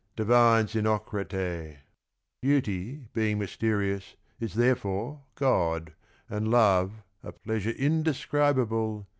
Divine 0.15 0.65
Xenocrate! 0.65 1.77
Beauty 2.41 3.05
being 3.13 3.37
mysterious 3.37 4.15
is 4.39 4.55
therefore 4.55 5.21
God, 5.35 5.93
And 6.27 6.49
love 6.49 7.03
a 7.21 7.31
pleasure 7.31 7.69
indescribable. 7.69 9.05